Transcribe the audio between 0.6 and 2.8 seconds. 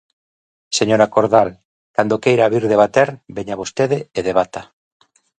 Señora Cordal, cando queira vir